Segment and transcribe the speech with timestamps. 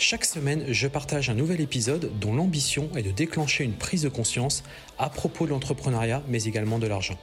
[0.00, 4.08] Chaque semaine, je partage un nouvel épisode dont l'ambition est de déclencher une prise de
[4.08, 4.62] conscience
[4.96, 7.18] à propos de l'entrepreneuriat, mais également de l'argent.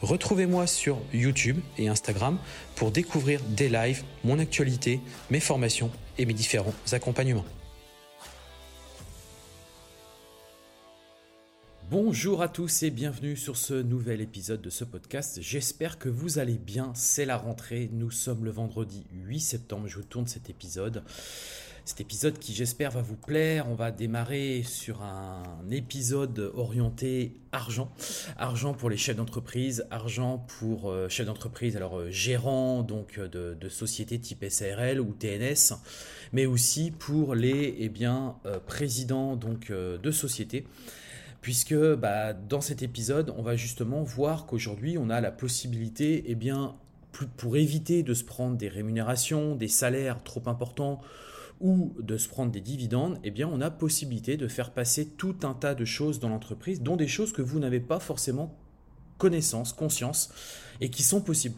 [0.00, 2.38] Retrouvez-moi sur YouTube et Instagram
[2.76, 7.44] pour découvrir des lives, mon actualité, mes formations et mes différents accompagnements.
[11.90, 15.40] Bonjour à tous et bienvenue sur ce nouvel épisode de ce podcast.
[15.42, 16.92] J'espère que vous allez bien.
[16.94, 17.90] C'est la rentrée.
[17.92, 19.88] Nous sommes le vendredi 8 septembre.
[19.88, 21.02] Je vous tourne cet épisode.
[21.90, 23.66] Cet épisode qui j'espère va vous plaire.
[23.68, 27.90] On va démarrer sur un épisode orienté argent.
[28.38, 33.56] Argent pour les chefs d'entreprise, argent pour euh, chefs d'entreprise, alors euh, gérants donc euh,
[33.56, 35.74] de, sociétés type SARL ou TNS,
[36.32, 38.36] mais aussi pour les eh bien,
[38.68, 40.68] présidents donc, de sociétés
[41.40, 46.36] puisque bah, dans cet épisode, on va justement voir qu'aujourd'hui, on a la possibilité, eh
[46.36, 46.76] bien,
[47.36, 51.00] pour éviter de se prendre des rémunérations, des salaires trop importants
[51.60, 55.36] ou de se prendre des dividendes, eh bien on a possibilité de faire passer tout
[55.42, 58.58] un tas de choses dans l'entreprise, dont des choses que vous n'avez pas forcément
[59.18, 60.32] connaissance, conscience,
[60.80, 61.56] et qui sont possibles.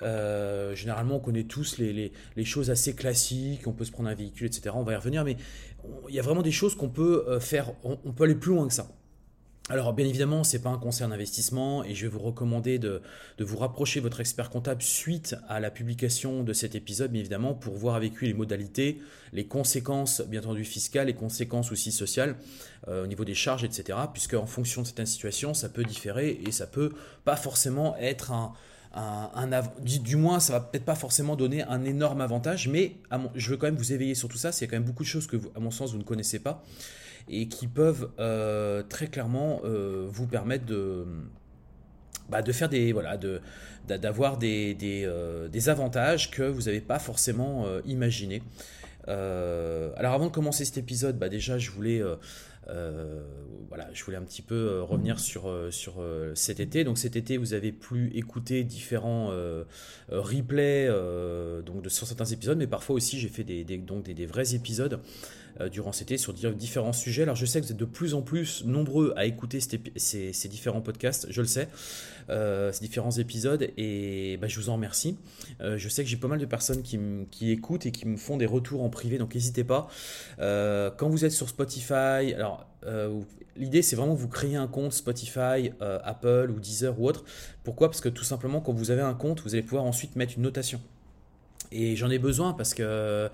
[0.00, 2.12] Euh, généralement, on connaît tous les,
[2.44, 4.70] choses assez classiques, on peut se prendre un véhicule, etc.
[4.74, 5.36] On va y revenir, mais
[6.08, 8.66] il y a vraiment des choses qu'on peut euh, faire, on peut aller plus loin
[8.66, 8.88] que ça.
[9.68, 13.00] Alors bien évidemment, ce n'est pas un conseil d'investissement et je vais vous recommander de,
[13.38, 17.74] vous rapprocher votre expert comptable suite à la publication de cet épisode, bien évidemment, pour
[17.74, 19.00] voir avec lui les modalités,
[19.32, 22.34] les conséquences, bien entendu fiscales, les conséquences aussi sociales
[22.88, 23.96] euh, au niveau des charges, etc.
[24.12, 26.92] Puisque en fonction de certaines situations, ça peut différer et ça peut
[27.24, 28.52] pas forcément être un,
[29.80, 32.96] du, moins, ça va peut-être pas forcément donner un énorme avantage, mais
[33.36, 34.50] je veux quand même vous éveiller sur tout ça.
[34.50, 36.64] C'est quand même beaucoup de choses que, à mon sens, vous ne connaissez pas
[37.28, 40.64] et qui peuvent euh, très clairement euh, vous permettre
[42.28, 43.18] bah, de faire des voilà
[43.86, 48.42] d'avoir euh, des, avantages que vous n'avez pas forcément imaginé.
[49.06, 52.02] alors avant de commencer cet épisode, bah, déjà je voulais
[53.68, 55.52] voilà, je voulais un petit peu revenir sur,
[56.34, 56.84] cet été.
[56.84, 59.30] Donc cet été, vous avez pu écouter différents
[60.08, 60.88] replays
[61.64, 65.00] donc de, sur certains épisodes, mais parfois aussi j'ai fait des, donc des, vrais épisodes
[65.70, 67.22] durant cet été sur différents sujets.
[67.22, 70.80] Alors je sais que vous êtes de plus en plus nombreux à écouter ces, différents
[70.80, 71.68] podcasts, je le sais,
[72.30, 75.16] euh, ces différents épisodes, et bah, je vous en remercie.
[75.60, 76.98] Euh, je sais que j'ai pas mal de personnes qui,
[77.30, 79.88] qui, écoutent et qui me font des retours en privé, donc n'hésitez pas.
[80.38, 82.66] quand vous êtes sur Spotify, alors
[83.56, 87.24] l'idée c'est vraiment que vous créez un compte Spotify, Apple ou Deezer ou autre.
[87.64, 87.88] Pourquoi?
[87.88, 90.42] Parce que tout simplement quand vous avez un compte, vous allez pouvoir ensuite mettre une
[90.42, 90.80] notation.
[91.72, 93.28] Et j'en ai besoin parce que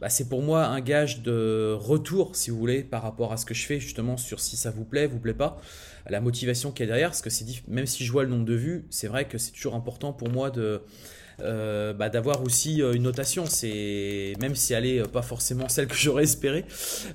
[0.00, 3.46] bah, c'est pour moi un gage de retour, si vous voulez, par rapport à ce
[3.46, 5.60] que je fais, justement, sur si ça vous plaît, vous plaît pas,
[6.08, 8.44] la motivation qu'il y a derrière, parce que c'est même si je vois le nombre
[8.44, 10.82] de vues, c'est vrai que c'est toujours important pour moi de
[11.40, 13.46] euh, bah, d'avoir aussi euh, une notation.
[13.46, 16.64] C'est même si elle n'est pas forcément celle que j'aurais espéré,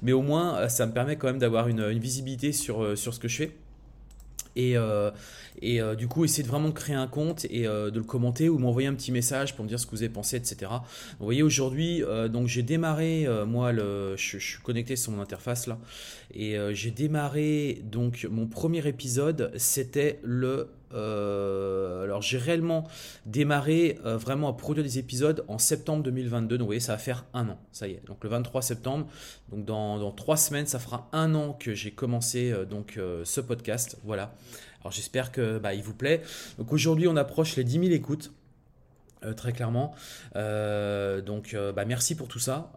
[0.01, 3.13] mais au moins ça me permet quand même d'avoir une, une, visibilité sur, euh, sur
[3.13, 3.51] ce que je fais.
[4.55, 4.75] Et,
[5.61, 8.49] et euh, du coup, essayez de vraiment créer un compte et euh, de le commenter
[8.49, 10.71] ou m'envoyer un petit message pour me dire ce que vous avez pensé, etc.
[11.19, 15.67] Vous voyez, aujourd'hui, euh, donc j'ai démarré, moi, le, je, suis connecté sur mon interface
[15.67, 15.77] là,
[16.33, 22.87] et j'ai démarré donc mon premier épisode, c'était le alors j'ai réellement
[23.25, 26.57] démarré vraiment à produire des épisodes en septembre 2022.
[26.57, 27.59] Donc vous voyez, ça va faire un an.
[27.71, 28.01] Ça y est.
[28.05, 29.07] Donc le 23 septembre.
[29.51, 33.97] Donc dans, trois semaines, ça fera un an que j'ai commencé donc ce podcast.
[34.03, 34.33] Voilà.
[34.81, 36.21] Alors j'espère que bah, il vous plaît.
[36.57, 38.31] Donc aujourd'hui, on approche les 10 000 écoutes.
[39.25, 39.93] Euh, très clairement.
[40.37, 42.71] Euh, donc, euh, bah, merci pour tout ça.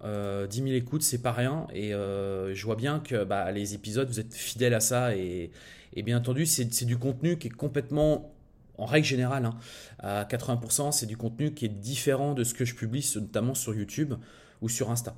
[0.51, 1.67] 10 000 écoutes, c'est pas rien.
[1.73, 5.15] Et je vois bien que bah, les épisodes, vous êtes fidèles à ça.
[5.17, 5.51] Et,
[6.01, 8.33] bien entendu, c'est du contenu qui est complètement,
[8.79, 9.59] en règle générale, hein,
[9.99, 13.75] à 80%, c'est du contenu qui est différent de ce que je publie, notamment sur
[13.75, 14.15] YouTube
[14.63, 15.15] ou sur Insta.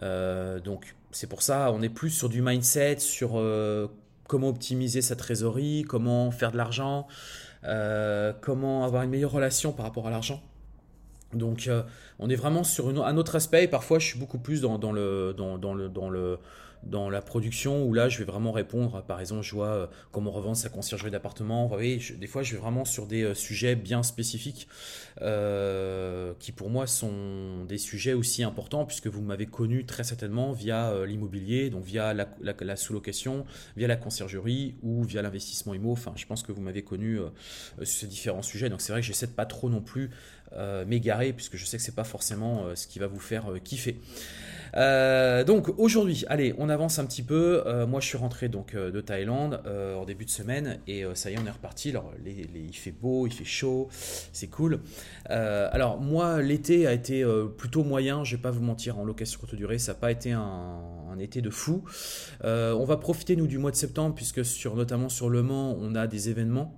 [0.00, 3.38] donc, c'est pour ça, on est plus sur du mindset, sur
[4.26, 7.06] comment optimiser sa trésorerie, comment faire de l'argent,
[7.64, 10.42] euh, comment avoir une meilleure relation par rapport à l'argent.
[11.32, 11.82] Donc euh,
[12.18, 15.34] on est vraiment sur un autre aspect et parfois je suis beaucoup plus dans, le,
[15.36, 16.38] dans, le, dans, le,
[16.86, 20.30] dans la production où là je vais vraiment répondre, par exemple, je vois euh, comment
[20.30, 21.66] revendre sa conciergerie d'appartement.
[21.66, 24.68] Voyez, des fois je vais vraiment sur des euh, sujets bien spécifiques
[25.20, 30.52] euh, qui pour moi sont des sujets aussi importants puisque vous m'avez connu très certainement
[30.52, 33.44] via l'immobilier, donc via la, sous-location,
[33.76, 35.92] via la conciergerie ou via l'investissement immo.
[35.92, 37.18] Enfin, je pense que vous m'avez connu
[37.78, 38.68] sur ces différents sujets.
[38.68, 40.10] Donc c'est vrai que j'essaie de pas trop non plus
[40.86, 44.00] m'égarer puisque je sais que c'est pas forcément ce qui va vous faire kiffer.
[44.76, 47.62] Euh, donc aujourd'hui, allez, on avance un petit peu.
[47.66, 51.30] Euh, moi, je suis rentré donc euh, de Thaïlande en début de semaine et ça
[51.30, 51.90] y est, on est reparti.
[51.90, 54.80] Alors, il fait beau, il fait chaud, c'est cool.
[55.28, 57.24] alors moi, l'été a été
[57.56, 58.24] plutôt moyen.
[58.24, 61.40] Je vais pas vous mentir, en location courte durée, ça n'a pas été un, été
[61.40, 61.84] de fou.
[62.44, 65.94] on va profiter nous du mois de septembre puisque sur notamment sur Le Mans, on
[65.94, 66.74] a des événements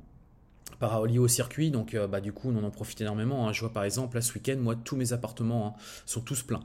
[0.78, 1.70] par, liés au circuit.
[1.70, 3.48] Donc, bah, du coup, on en profite énormément.
[3.48, 3.52] Hein.
[3.52, 6.64] Je vois par exemple, là, ce week-end, moi, tous mes appartements hein, sont tous pleins.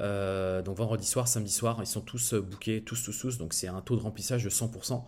[0.00, 3.38] Euh, donc vendredi soir, samedi soir, ils sont tous euh, bookés, tous, tous, tous.
[3.38, 5.02] Donc c'est un taux de remplissage de 100%.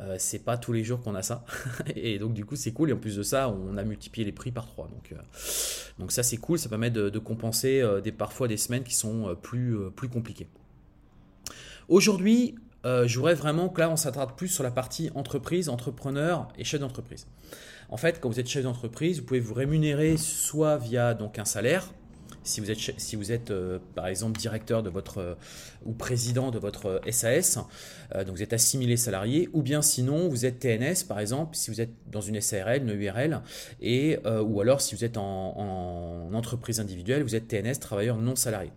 [0.00, 1.44] Euh, c'est pas tous les jours qu'on a ça.
[1.94, 2.90] et donc du coup c'est cool.
[2.90, 4.88] Et en plus de ça, on a multiplié les prix par 3.
[4.88, 5.14] Donc,
[5.98, 6.58] donc ça c'est cool.
[6.58, 10.48] Ça permet de, compenser des, parfois des semaines qui sont plus, plus compliquées.
[11.88, 16.64] Aujourd'hui, je voudrais vraiment que là on s'attarde plus sur la partie entreprise, entrepreneur et
[16.64, 17.26] chef d'entreprise.
[17.94, 21.44] En fait, quand vous êtes chef d'entreprise, vous pouvez vous rémunérer soit via donc un
[21.44, 21.92] salaire,
[22.42, 25.34] si vous êtes, euh, par exemple directeur de votre euh,
[25.84, 27.60] ou président de votre SAS,
[28.12, 31.70] euh, donc vous êtes assimilé salarié, ou bien sinon vous êtes TNS par exemple, si
[31.70, 33.42] vous êtes dans une SARL, une URL,
[33.80, 38.72] et, ou alors si vous êtes en, entreprise individuelle, vous êtes TNS, travailleur non salarié.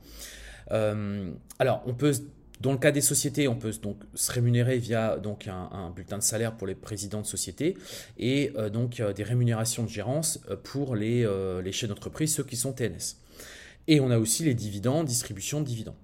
[0.69, 2.13] alors on peut
[2.61, 6.55] dans le cas des sociétés, on peut donc se rémunérer via un, bulletin de salaire
[6.57, 7.77] pour les présidents de société
[8.17, 11.27] et donc des rémunérations de gérance pour les,
[11.63, 13.17] les chefs d'entreprise, ceux qui sont TNS.
[13.87, 15.95] Et on a aussi les dividendes, distribution de dividendes.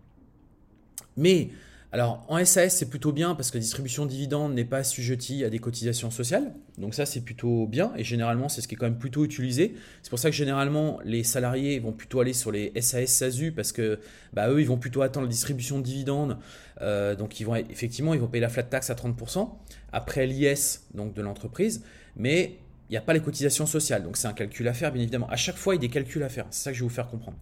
[1.18, 1.50] Mais,
[1.94, 5.44] alors en SAS, c'est plutôt bien parce que la distribution de dividendes n'est pas assujettie
[5.44, 6.52] à des cotisations sociales.
[6.80, 7.92] Donc ça, c'est plutôt bien.
[7.96, 9.76] Et généralement, c'est ce qui est quand même plutôt utilisé.
[10.02, 13.72] C'est pour ça que généralement, les salariés vont plutôt aller sur les SAS SASU parce
[13.72, 14.00] que
[14.34, 16.40] bah, eux, ils vont plutôt attendre la distribution de dividendes.
[16.82, 19.52] Euh, donc ils vont effectivement, ils vont payer la flat tax à 30%
[19.92, 21.84] après l'IS donc de l'entreprise.
[22.16, 22.58] Mais
[22.90, 24.02] il n'y a pas les cotisations sociales.
[24.02, 25.30] Donc c'est un calcul à faire, bien évidemment.
[25.30, 26.48] À chaque fois, il y a des calculs à faire.
[26.50, 27.38] C'est ça que je vais vous faire comprendre.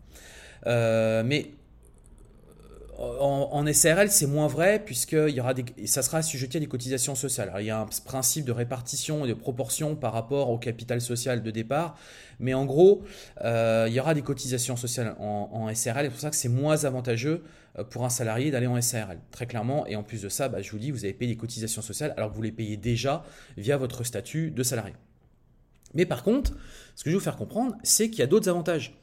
[0.68, 1.52] Euh, mais
[3.02, 5.16] euh, en, SRL, c'est moins vrai puisque
[5.86, 7.52] ça sera assujetti à des cotisations sociales.
[7.60, 11.42] il y a un principe de répartition et de proportion par rapport au capital social
[11.42, 11.98] de départ,
[12.40, 13.04] mais en gros,
[13.44, 16.84] euh, il y aura des cotisations sociales en, SRL c'est pour ça que c'est moins
[16.86, 17.44] avantageux
[17.90, 19.88] pour un salarié d'aller en SRL, très clairement.
[19.88, 22.14] Et en plus de ça, bah, je vous dis, vous avez payé des cotisations sociales
[22.18, 23.24] alors que vous les payez déjà
[23.58, 24.94] via votre statut de salarié.
[25.94, 26.54] Mais par contre,
[26.96, 28.94] ce que je vais vous faire comprendre, c'est qu'il y a d'autres avantages.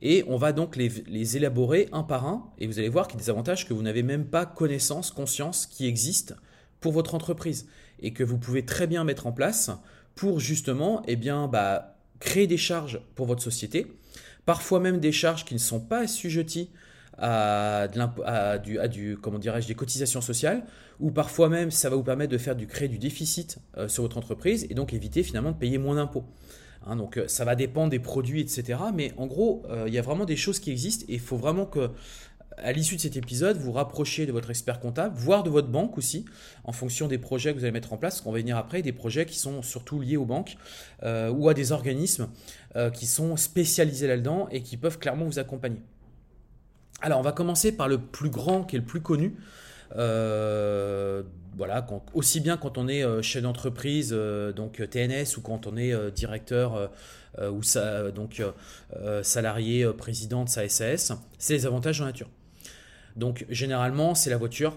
[0.00, 3.22] Et on va donc les, élaborer un par un, et vous allez voir qu'il y
[3.22, 6.34] a des avantages que vous n'avez même pas connaissance, conscience qui existent
[6.80, 7.68] pour votre entreprise,
[8.00, 9.70] et que vous pouvez très bien mettre en place
[10.14, 13.86] pour justement eh bien, bah, créer des charges pour votre société,
[14.46, 16.70] parfois même des charges qui ne sont pas assujetties
[17.20, 17.88] à,
[18.62, 18.78] du,
[19.66, 20.64] des cotisations sociales,
[21.00, 24.02] ou parfois même ça va vous permettre de faire du créer du déficit euh, sur
[24.04, 26.24] votre entreprise et donc éviter finalement de payer moins d'impôts.
[26.88, 28.80] Hein, donc euh, ça va dépendre des produits, etc.
[28.94, 31.36] Mais en gros, euh, il y a vraiment des choses qui existent et il faut
[31.36, 31.90] vraiment que
[32.60, 35.96] à l'issue de cet épisode, vous rapprochiez de votre expert comptable, voire de votre banque
[35.96, 36.24] aussi,
[36.64, 38.82] en fonction des projets que vous allez mettre en place, parce qu'on va venir après,
[38.82, 40.56] des projets qui sont surtout liés aux banques
[41.04, 42.26] ou à des organismes
[42.94, 45.80] qui sont spécialisés là-dedans et qui peuvent clairement vous accompagner.
[47.00, 49.36] Alors, on va commencer par le plus grand, qui est le plus connu.
[51.58, 55.66] Euh, voilà, aussi bien quand on est euh, chef d'entreprise, euh, donc TNS, ou quand
[55.66, 56.90] on est directeur
[57.40, 57.60] ou
[58.14, 58.42] donc
[59.22, 62.28] salarié, président de sa SAS, c'est les avantages en nature.
[63.16, 64.76] Donc généralement, c'est la voiture,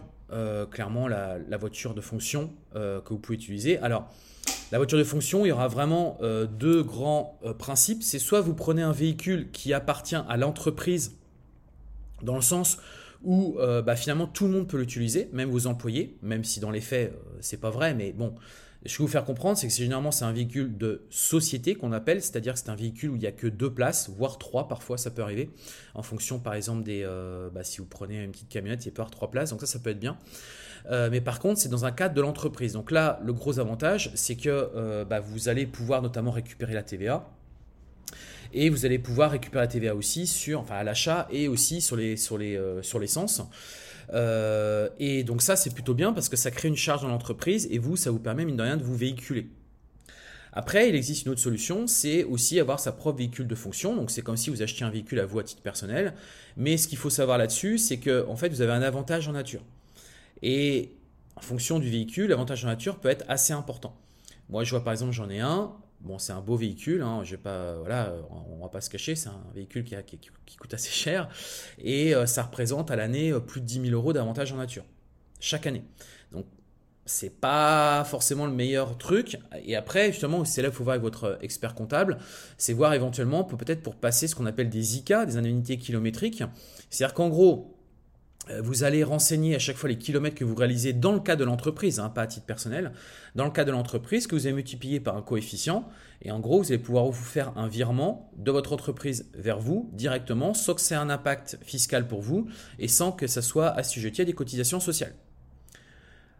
[0.70, 3.80] clairement la, la, voiture de fonction que vous pouvez utiliser.
[3.80, 4.10] Alors,
[4.72, 6.20] la voiture de fonction, il y aura vraiment
[6.52, 8.04] deux grands principes.
[8.04, 11.18] C'est soit vous prenez un véhicule qui appartient à l'entreprise
[12.22, 12.78] dans le sens
[13.24, 16.72] où euh, bah, finalement tout le monde peut l'utiliser, même vos employés, même si dans
[16.72, 18.36] les faits euh, c'est pas vrai, mais bon,
[18.84, 22.22] je vais vous faire comprendre, c'est que généralement c'est un véhicule de société qu'on appelle,
[22.22, 24.98] c'est-à-dire que c'est un véhicule où il n'y a que deux places, voire trois parfois
[24.98, 25.52] ça peut arriver,
[25.94, 29.00] en fonction par exemple des, euh, bah, si vous prenez une petite camionnette, il peut
[29.00, 30.18] y avoir trois places, donc ça ça peut être bien.
[30.90, 32.74] mais par contre, c'est dans un cadre de l'entreprise.
[32.74, 37.30] Donc là, le gros avantage, c'est que bah, vous allez pouvoir notamment récupérer la TVA
[38.54, 41.96] et vous allez pouvoir récupérer la TVA aussi sur, enfin à l'achat et aussi sur
[41.96, 43.42] les sur euh, l'essence.
[44.14, 47.68] Euh, et donc ça c'est plutôt bien parce que ça crée une charge dans l'entreprise
[47.72, 49.48] et vous ça vous permet mine de rien de vous véhiculer.
[50.54, 53.96] Après, il existe une autre solution, c'est aussi avoir sa propre véhicule de fonction.
[53.96, 56.14] Donc c'est comme si vous achetiez un véhicule à vous à titre personnel.
[56.58, 59.62] Mais ce qu'il faut savoir là-dessus, c'est que fait vous avez un avantage en nature.
[60.42, 60.92] Et
[61.38, 63.96] en fonction du véhicule, l'avantage en nature peut être assez important.
[64.50, 65.72] Moi, je vois par exemple, j'en ai un.
[66.04, 68.14] Bon, c'est un beau véhicule, hein, je vais pas, voilà,
[68.50, 71.30] on va pas se cacher, c'est un véhicule qui, coûte assez cher
[71.78, 74.84] et euh, ça représente à l'année euh, plus de 10 000 euros d'avantage en nature
[75.40, 75.84] chaque année.
[76.32, 76.46] Donc
[77.06, 79.38] c'est pas forcément le meilleur truc.
[79.66, 82.18] Et après, justement, c'est là qu'il faut voir avec votre expert comptable,
[82.58, 86.44] c'est voir éventuellement peut-être pour passer ce qu'on appelle des ICA, des indemnités kilométriques.
[86.90, 87.76] C'est-à-dire qu'en gros,
[88.64, 91.44] vous allez renseigner à chaque fois les kilomètres que vous réalisez dans le cas de
[91.44, 92.92] l'entreprise, hein, pas à titre personnel,
[93.36, 95.88] dans le cas de l'entreprise, que vous allez multiplier par un coefficient.
[96.22, 99.90] Et en gros, vous allez pouvoir vous faire un virement de votre entreprise vers vous
[99.94, 102.48] directement, sans que c'est un impact fiscal pour vous
[102.80, 105.14] et sans que ça soit assujetti à des cotisations sociales.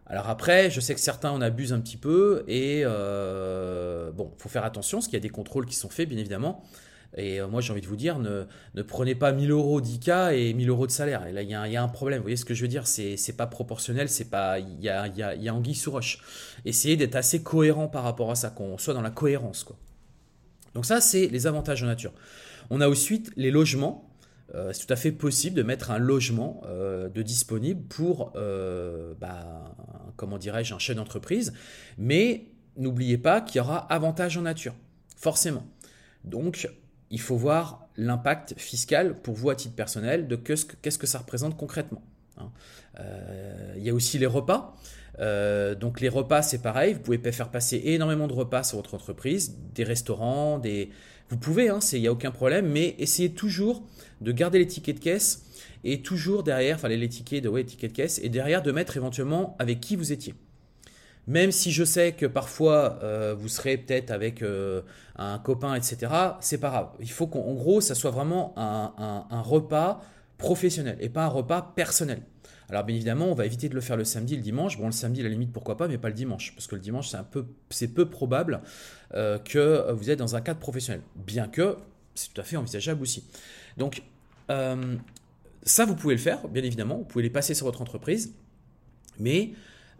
[0.06, 4.48] Alors après, je sais que certains en abusent un petit peu et euh, bon, faut
[4.48, 6.62] faire attention, parce qu'il y a des contrôles qui sont faits, bien évidemment.
[7.16, 10.34] Et euh, moi, j'ai envie de vous dire, ne, ne prenez pas 1000 euros d'ICA
[10.34, 11.26] et 1000 euros de salaire.
[11.26, 12.18] Et là, il y, a un problème.
[12.18, 12.86] Vous voyez ce que je veux dire?
[12.86, 14.08] C'est pas proportionnel.
[14.08, 14.58] C'est pas.
[14.58, 16.20] Il y a, a, y anguille sous roche.
[16.64, 19.64] Essayez d'être assez cohérent par rapport à ça, qu'on soit dans la cohérence.
[19.64, 19.76] Quoi.
[20.74, 22.12] Donc ça, c'est les avantages en nature.
[22.70, 24.08] On a ensuite les logements.
[24.54, 28.32] Euh, c'est tout à fait possible de mettre un logement euh, de disponible pour,
[29.20, 29.74] bah,
[30.16, 31.52] comment dirais-je, un chef d'entreprise.
[31.98, 32.46] Mais
[32.78, 34.74] n'oubliez pas qu'il y aura avantage en nature,
[35.16, 35.66] forcément.
[36.24, 36.68] Donc,
[37.12, 41.56] il faut voir l'impact fiscal pour vous à titre personnel de qu'est-ce que ça représente
[41.56, 42.02] concrètement.
[42.38, 42.50] Hein.
[42.98, 44.74] Euh, il y a aussi les repas.
[45.20, 48.94] Euh, donc les repas, c'est pareil, vous pouvez faire passer énormément de repas sur votre
[48.94, 50.88] entreprise, des restaurants, des...
[51.28, 53.84] Vous pouvez, hein, il n'y a aucun problème, mais essayez toujours
[54.22, 55.44] de garder les tickets de caisse
[55.84, 58.96] et toujours derrière, enfin les tickets de, ouais, tickets de caisse, et derrière de mettre
[58.96, 60.34] éventuellement avec qui vous étiez.
[61.28, 64.82] Même si je sais que parfois euh, vous serez peut-être avec euh,
[65.16, 66.88] un copain, etc., c'est pas grave.
[66.98, 70.00] Il faut qu'en gros, ça soit vraiment un, repas
[70.36, 72.22] professionnel et pas un repas personnel.
[72.68, 74.78] Alors bien évidemment, on va éviter de le faire le samedi, le dimanche.
[74.78, 76.80] Bon, le samedi, à la limite, pourquoi pas, mais pas le dimanche, parce que le
[76.80, 78.62] dimanche, c'est un peu, c'est peu probable
[79.14, 81.76] euh, que vous êtes dans un cadre professionnel, bien que
[82.14, 83.24] c'est tout à fait envisageable aussi.
[83.76, 84.02] Donc
[85.64, 86.98] ça, vous pouvez le faire, bien évidemment.
[86.98, 88.34] Vous pouvez les passer sur votre entreprise,
[89.18, 89.52] mais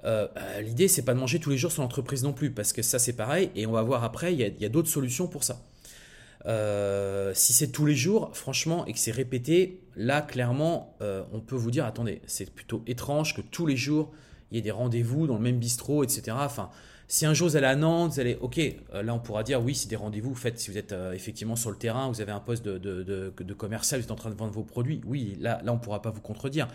[0.04, 2.72] euh, euh, l'idée, c'est pas de manger tous les jours sur l'entreprise non plus, parce
[2.72, 5.44] que ça, c'est pareil, et on va voir après, il y a, d'autres solutions pour
[5.44, 5.62] ça.
[6.46, 10.96] Euh, si c'est tous les jours, franchement, et que c'est répété, là, clairement,
[11.32, 14.12] on peut vous dire, attendez, c'est plutôt étrange que tous les jours,
[14.50, 16.36] il y ait des rendez-vous dans le même bistrot, etc.
[17.12, 19.62] si un jour vous allez à Nantes, vous allez, ok, euh, là on pourra dire
[19.62, 20.34] oui, c'est des rendez-vous.
[20.34, 24.00] Faites si vous êtes euh, effectivement sur le terrain, vous avez un poste de, commercial,
[24.00, 25.02] vous êtes en train de vendre vos produits.
[25.04, 26.68] Oui, là, là on pourra pas vous contredire.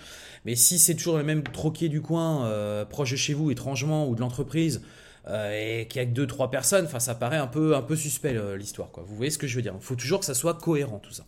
[0.46, 4.08] Mais si c'est toujours le même troquet du coin, euh, proche de chez vous, étrangement,
[4.08, 4.84] ou de l'entreprise,
[5.28, 7.96] et qu'il n'y a que deux trois personnes, enfin ça paraît un peu un peu
[7.96, 8.92] suspect l'histoire.
[8.92, 9.04] Quoi.
[9.08, 9.74] Vous voyez ce que je veux dire?
[9.76, 11.26] Il faut toujours que ça soit cohérent tout ça.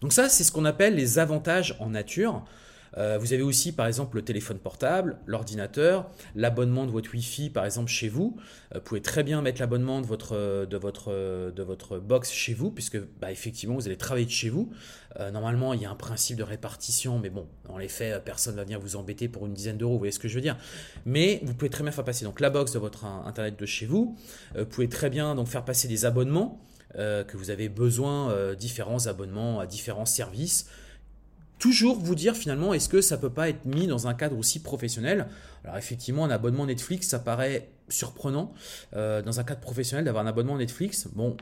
[0.00, 2.44] Donc ça, c'est ce qu'on appelle les avantages en nature.
[2.98, 7.64] Euh, vous avez aussi par exemple le téléphone portable, l'ordinateur, l'abonnement de votre Wi-Fi par
[7.64, 8.36] exemple chez vous.
[8.74, 12.54] Euh, vous pouvez très bien mettre l'abonnement de votre, de, votre, de votre box chez
[12.54, 14.70] vous puisque bah, effectivement vous allez travailler de chez vous.
[15.20, 17.46] Euh, normalement il y a un principe de répartition mais bon
[17.78, 20.18] les faits personne ne va venir vous embêter pour une dizaine d'euros, vous voyez ce
[20.18, 20.56] que je veux dire.
[21.06, 23.86] Mais vous pouvez très bien faire passer donc la box de votre internet de chez
[23.86, 24.16] vous.
[24.56, 26.60] vous pouvez très bien donc faire passer des abonnements.
[26.94, 30.68] que vous avez besoin différents abonnements à différents services
[31.58, 34.60] toujours vous dire finalement est-ce que ça peut pas être mis dans un cadre aussi
[34.60, 35.26] professionnel?
[35.64, 38.52] Alors effectivement un abonnement Netflix ça paraît surprenant
[38.94, 41.08] euh, dans un cadre professionnel d'avoir un abonnement Netflix.
[41.14, 41.36] Bon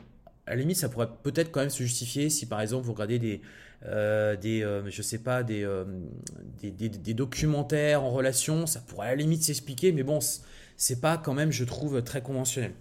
[0.45, 3.19] à la limite ça pourrait peut-être quand même se justifier si par exemple vous regardez
[3.19, 3.41] des
[3.85, 5.63] euh, des euh, sais pas des,
[7.13, 10.19] documentaires en relation ça pourrait à la limite s'expliquer mais bon
[10.77, 12.73] c'est pas quand même je trouve très conventionnel.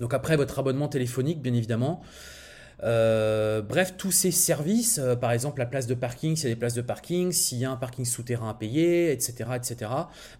[0.00, 2.02] Donc après votre abonnement téléphonique bien évidemment
[2.82, 6.54] euh, bref, tous ces services, euh, par exemple la place de parking, s'il y a
[6.54, 9.90] des places de parking, s'il y a un parking souterrain à payer, etc., etc.,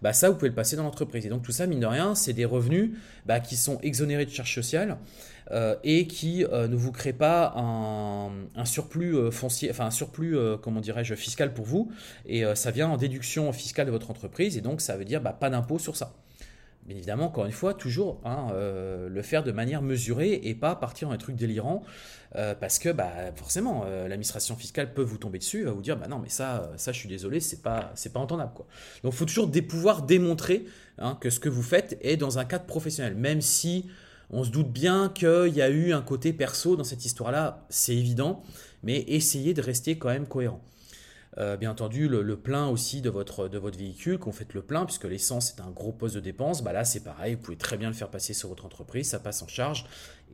[0.01, 1.25] bah ça, vous pouvez le passer dans l'entreprise.
[1.25, 2.91] Et donc tout ça, mine de rien, c'est des revenus
[3.25, 4.97] bah, qui sont exonérés de charges sociales
[5.51, 11.15] euh, et qui ne vous créent pas un, surplus foncier, enfin un surplus, comment dirais-je,
[11.15, 11.91] fiscal pour vous.
[12.25, 15.33] Et ça vient en déduction fiscale de votre entreprise et donc ça veut dire bah,
[15.33, 16.13] pas d'impôt sur ça.
[16.87, 21.09] Bien évidemment, encore une fois, toujours hein, le faire de manière mesurée et pas partir
[21.09, 21.83] dans un truc délirant
[22.35, 25.97] euh, parce que bah, forcément, euh, l'administration fiscale peut vous tomber dessus, va vous dire
[25.97, 28.51] bah non, mais ça, euh, ça je suis désolé, c'est pas, c'est pas entendable.
[28.53, 28.67] Quoi.
[29.03, 30.65] Donc faut toujours des pouvoir démontrer
[30.97, 33.85] hein, que ce que vous faites est dans un cadre professionnel, même si
[34.29, 37.95] on se doute bien qu'il y a eu un côté perso dans cette histoire-là, c'est
[37.95, 38.43] évident,
[38.83, 40.61] mais essayez de rester quand même cohérent.
[41.59, 45.03] Bien entendu, le, plein aussi de votre, de votre véhicule, qu'on fait le plein, puisque
[45.05, 47.89] l'essence est un gros poste de dépense, bah là c'est pareil, vous pouvez très bien
[47.89, 49.85] le faire passer sur votre entreprise, ça passe en charge,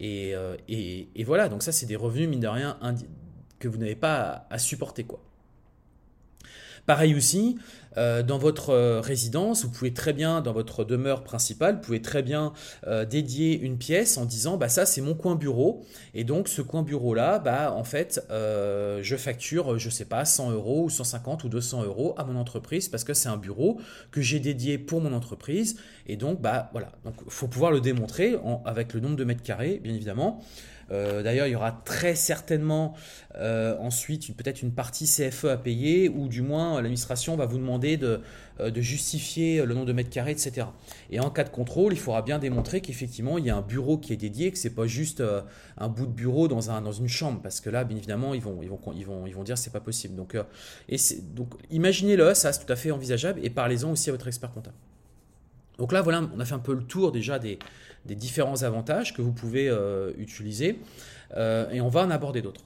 [0.02, 2.78] euh, et, voilà, donc ça, c'est des revenus, mine de rien,
[3.60, 5.04] que vous n'avez pas à, supporter.
[5.04, 5.20] quoi.
[6.86, 7.58] Pareil aussi,
[7.98, 12.02] euh, dans votre euh, résidence, vous pouvez très bien, dans votre demeure principale, vous pouvez
[12.02, 12.52] très bien
[12.88, 16.62] euh, dédier une pièce en disant, bah ça c'est mon coin bureau, et donc ce
[16.62, 21.44] coin bureau là, bah en fait, je facture, je sais pas, 100 euros ou 150
[21.44, 23.80] ou 200 euros à mon entreprise parce que c'est un bureau
[24.12, 28.36] que j'ai dédié pour mon entreprise, et donc bah voilà, donc faut pouvoir le démontrer
[28.66, 30.42] avec le nombre de mètres carrés, bien évidemment.
[30.92, 32.94] Euh, d'ailleurs, il y aura très certainement
[33.36, 37.98] euh, ensuite peut-être une partie CFE à payer, ou du moins l'administration va vous demander
[37.98, 38.22] de,
[38.60, 40.68] euh, justifier le nombre de mètres carrés, etc.
[41.10, 43.98] Et en cas de contrôle, il faudra bien démontrer qu'effectivement il y a un bureau
[43.98, 45.24] qui est dédié, que c'est pas juste
[45.78, 48.42] un bout de bureau dans, un, dans une chambre, parce que là, bien évidemment, ils
[48.42, 50.16] vont, ils vont, ils vont, ils vont dire pas possible.
[50.16, 50.36] Donc,
[51.34, 54.76] donc imaginez-le, ça c'est tout à fait envisageable, et parlez-en aussi à votre expert comptable.
[55.78, 57.58] Donc là, voilà, on a fait un peu le tour déjà des,
[58.06, 60.80] différents avantages que vous pouvez euh, utiliser
[61.36, 62.62] euh, et on va en aborder d'autres.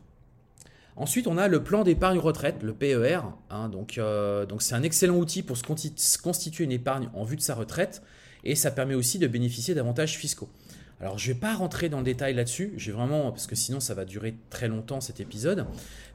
[0.96, 3.20] Ensuite, on a le plan d'épargne retraite, le PER.
[3.52, 7.42] Hein, euh, donc c'est un excellent outil pour se constituer une épargne en vue de
[7.42, 8.02] sa retraite
[8.44, 10.50] et ça permet aussi de bénéficier d'avantages fiscaux.
[11.00, 13.80] Alors je ne vais pas rentrer dans le détail là-dessus, j'ai vraiment parce que sinon
[13.80, 15.68] ça va durer très longtemps cet épisode.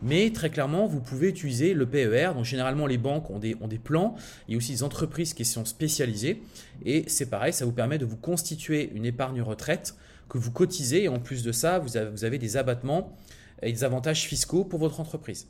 [0.03, 2.33] Mais très clairement, vous pouvez utiliser le PER.
[2.35, 4.17] Donc généralement les banques ont des, plans,
[4.49, 6.43] il y a aussi des entreprises qui sont spécialisées
[6.85, 9.95] et c'est pareil, ça vous permet de vous constituer une épargne retraite
[10.29, 13.17] que vous cotisez et en plus de ça, vous avez, vous avez des abattements
[13.63, 15.47] et des avantages fiscaux pour votre entreprise.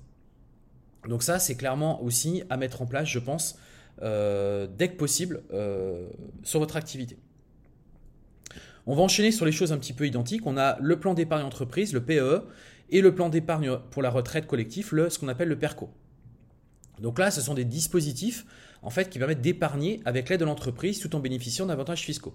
[1.09, 3.59] Donc ça, c'est clairement aussi à mettre en place, je pense,
[4.03, 6.09] euh, dès que possible euh,
[6.43, 7.17] sur votre activité.
[8.87, 10.47] On va enchaîner sur les choses un petit peu identiques.
[10.47, 12.43] On a le plan d'épargne entreprise, le PE,
[12.91, 15.91] et le plan d'épargne pour la retraite collectif, le, ce qu'on appelle le PERCO.
[17.01, 18.45] Donc là, ce sont des dispositifs
[18.83, 22.35] en fait, qui permettent d'épargner avec l'aide de l'entreprise tout en bénéficiant d'avantages fiscaux.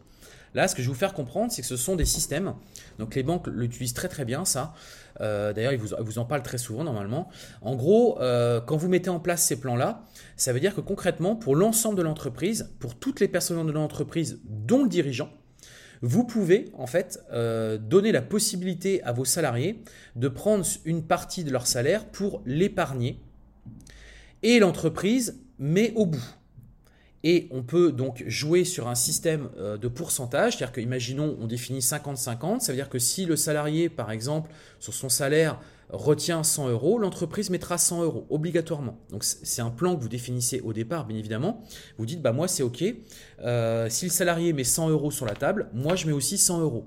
[0.53, 2.53] Là, ce que je vais vous faire comprendre, c'est que ce sont des systèmes.
[2.99, 4.73] Donc les banques l'utilisent très très bien, ça.
[5.19, 7.29] Euh, d'ailleurs, ils vous, en parlent très souvent normalement.
[7.61, 10.05] En gros, euh, quand vous mettez en place ces plans-là,
[10.37, 14.39] ça veut dire que concrètement, pour l'ensemble de l'entreprise, pour toutes les personnes de l'entreprise,
[14.45, 15.29] dont le dirigeant,
[16.01, 19.81] vous pouvez en fait euh, donner la possibilité à vos salariés
[20.15, 23.19] de prendre une partie de leur salaire pour l'épargner
[24.43, 26.35] et l'entreprise met au bout.
[27.23, 31.47] Et on peut donc jouer sur un système euh, de pourcentage, c'est-à-dire que, imaginons, on
[31.47, 36.43] définit 50-50, ça veut dire que si le salarié, par exemple, sur son salaire, retient
[36.43, 38.97] 100 euros, l'entreprise mettra 100 euros obligatoirement.
[39.09, 41.63] Donc c'est un plan que vous définissez au départ, bien évidemment.
[41.97, 42.83] Vous dites, bah moi c'est OK.
[43.39, 46.61] Euh, si le salarié met 100 euros sur la table, moi je mets aussi 100
[46.61, 46.85] euros.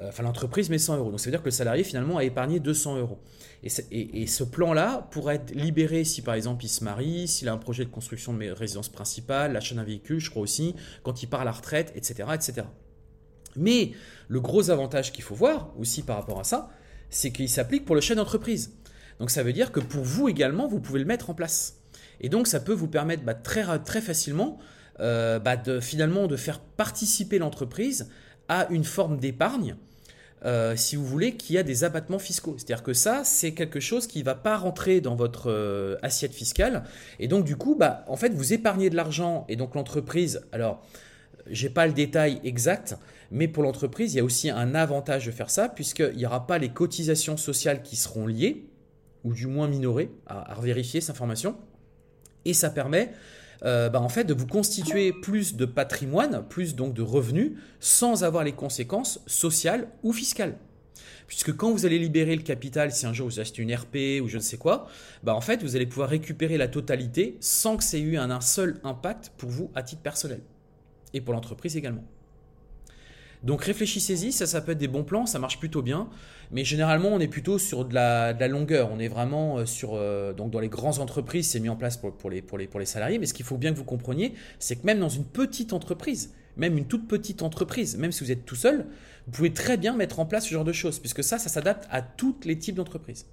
[0.00, 1.10] Euh, enfin, l'entreprise met 100 euros.
[1.10, 3.18] Donc ça veut dire que le salarié finalement a épargné 200 euros.
[3.62, 7.58] Et, ce plan-là pourrait être libéré si par exemple il se marie, s'il a un
[7.58, 10.74] projet de construction de résidence principale, l'achat d'un véhicule, je crois aussi,
[11.04, 12.28] quand il part à la retraite, etc.
[12.34, 12.66] etc.
[13.54, 13.92] Mais
[14.26, 16.70] le gros avantage qu'il faut voir aussi par rapport à ça,
[17.12, 18.72] c'est qu'il s'applique pour le chef d'entreprise.
[19.20, 21.76] Donc ça veut dire que pour vous également, vous pouvez le mettre en place.
[22.20, 24.58] Et donc ça peut vous permettre bah, très, très facilement
[25.00, 28.08] euh, bah, de, finalement de faire participer l'entreprise
[28.48, 29.76] à une forme d'épargne,
[30.44, 32.56] euh, si vous voulez, qui a des abattements fiscaux.
[32.58, 36.34] C'est-à-dire que ça, c'est quelque chose qui ne va pas rentrer dans votre euh, assiette
[36.34, 36.84] fiscale.
[37.20, 40.84] Et donc du coup, bah, en fait, vous épargnez de l'argent et donc l'entreprise, alors
[41.48, 42.96] j'ai pas le détail exact,
[43.30, 46.46] mais pour l'entreprise, il y a aussi un avantage de faire ça, puisqu'il n'y aura
[46.46, 48.66] pas les cotisations sociales qui seront liées,
[49.24, 51.56] ou du moins minorées, à, vérifier cette information.
[52.44, 53.12] Et ça permet
[53.64, 58.24] euh, bah, en fait, de vous constituer plus de patrimoine, plus donc de revenus, sans
[58.24, 60.58] avoir les conséquences sociales ou fiscales.
[61.28, 64.28] Puisque quand vous allez libérer le capital, si un jour vous achetez une RP ou
[64.28, 64.88] je ne sais quoi,
[65.22, 68.40] bah en fait, vous allez pouvoir récupérer la totalité sans que ça ait eu un
[68.40, 70.40] seul impact pour vous à titre personnel
[71.14, 72.04] et pour l'entreprise également.
[73.42, 76.08] Donc réfléchissez-y, ça, ça peut être des bons plans, ça marche plutôt bien,
[76.52, 80.32] mais généralement on est plutôt sur de la, longueur, on est vraiment euh, sur, euh,
[80.32, 82.86] donc dans les grandes entreprises, c'est mis en place pour, les, pour, les, pour les
[82.86, 85.72] salariés, mais ce qu'il faut bien que vous compreniez, c'est que même dans une petite
[85.72, 88.86] entreprise, même une toute petite entreprise, même si vous êtes tout seul,
[89.26, 91.88] vous pouvez très bien mettre en place ce genre de choses, puisque ça, ça s'adapte
[91.90, 93.26] à tous les types d'entreprises.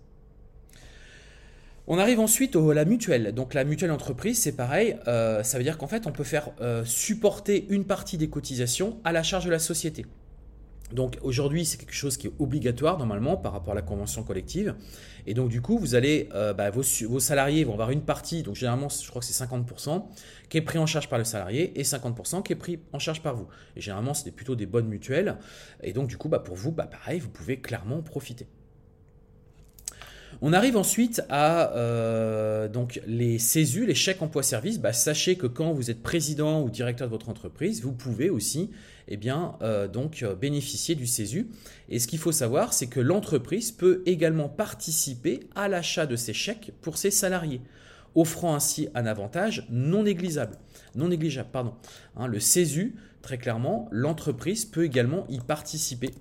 [1.91, 3.33] On arrive ensuite à la mutuelle.
[3.33, 4.95] Donc la mutuelle entreprise, c'est pareil.
[5.07, 8.99] Euh, ça veut dire qu'en fait, on peut faire euh, supporter une partie des cotisations
[9.03, 10.05] à la charge de la société.
[10.93, 14.75] Donc aujourd'hui, c'est quelque chose qui est obligatoire normalement par rapport à la convention collective.
[15.25, 18.55] Et donc du coup, vous allez, euh, bah, vos, salariés vont avoir une partie, donc
[18.55, 20.05] généralement, je crois que c'est 50%,
[20.47, 23.23] qui est pris en charge par le salarié et 50% qui est pris en charge
[23.23, 23.47] par vous.
[23.75, 25.37] Et généralement, c'est plutôt des bonnes mutuelles.
[25.81, 28.45] Et donc du coup, bah, pour vous, bah, pareil, vous pouvez clairement profiter.
[30.41, 32.67] On arrive ensuite à euh,
[33.07, 34.79] les CESU, les chèques emploi-service.
[34.79, 38.69] Bah, sachez que quand vous êtes président ou directeur de votre entreprise, vous pouvez aussi
[39.09, 41.49] eh euh, euh, bénéficier du CESU.
[41.89, 46.33] Et ce qu'il faut savoir, c'est que l'entreprise peut également participer à l'achat de ces
[46.33, 47.61] chèques pour ses salariés.
[48.15, 50.57] offrant ainsi un avantage non négligeable.
[50.95, 51.73] Non négligeable pardon.
[52.15, 56.11] Hein, le CESU, très clairement, l'entreprise peut également y participer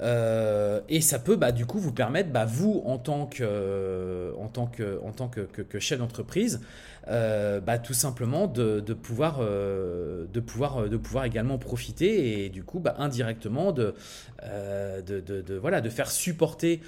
[0.00, 4.48] euh, et ça peut bah, du coup vous permettre, bah, vous en tant que, en
[4.48, 6.60] tant que, en tant que, que, chef d'entreprise,
[7.08, 12.48] euh, bah, tout simplement de, de pouvoir, euh, de, pouvoir, de pouvoir également profiter et
[12.48, 13.94] du coup bah, indirectement de,
[14.42, 16.80] de, de, voilà, de faire supporter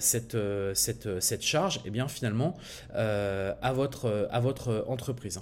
[0.00, 0.36] cette,
[0.74, 2.56] cette, cette charge et eh bien, finalement
[2.94, 5.40] à, votre, à votre entreprise.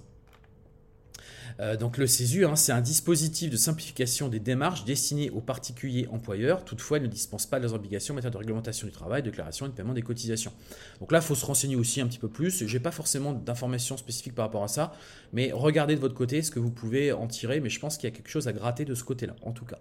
[1.61, 6.07] Euh, donc le CESU, hein, c'est un dispositif de simplification des démarches destiné aux particuliers
[6.11, 6.64] employeurs.
[6.64, 9.66] Toutefois, il ne dispense pas leurs obligations en matière de réglementation du travail, de déclaration
[9.66, 10.53] et de paiement des cotisations.
[11.01, 12.66] Donc là, il faut se renseigner aussi un petit peu plus.
[12.66, 14.92] Je n'ai pas forcément d'informations spécifiques par rapport à ça,
[15.33, 17.61] mais regardez de votre côté ce que vous pouvez en tirer.
[17.61, 19.64] Mais je pense qu'il y a quelque chose à gratter de ce côté-là, en tout
[19.64, 19.79] cas.